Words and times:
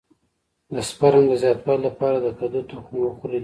د 0.73 0.75
سپرم 0.89 1.23
د 1.27 1.33
زیاتوالي 1.43 1.81
لپاره 1.87 2.17
د 2.21 2.27
کدو 2.39 2.59
تخم 2.69 2.93
وخورئ 3.01 3.39